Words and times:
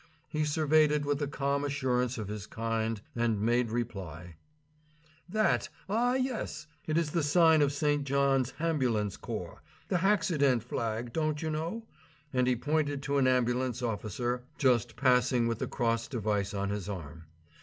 He 0.29 0.45
surveyed 0.45 0.91
it 0.91 1.05
with 1.05 1.19
the 1.19 1.27
calm 1.27 1.63
assurance 1.63 2.17
of 2.17 2.27
his 2.27 2.47
kind, 2.47 2.99
and 3.15 3.39
made 3.39 3.69
reply: 3.69 4.35
"That, 5.29 5.69
ah, 5.87 6.15
yes! 6.15 6.65
It 6.87 6.97
is 6.97 7.11
the 7.11 7.21
sign 7.21 7.61
of 7.61 7.71
St. 7.71 8.03
John's 8.03 8.49
hambulance 8.57 9.15
corps, 9.15 9.61
the 9.89 9.97
haccident 9.97 10.63
flag, 10.63 11.13
don't 11.13 11.43
you 11.43 11.51
know," 11.51 11.85
and 12.33 12.47
he 12.47 12.55
pointed 12.55 13.03
to 13.03 13.19
an 13.19 13.27
ambulance 13.27 13.83
officer 13.83 14.41
just 14.57 14.95
passing 14.95 15.47
with 15.47 15.59
the 15.59 15.67
cross 15.67 16.07
device 16.07 16.51
on 16.55 16.71
his 16.71 16.89
arm. 16.89 17.25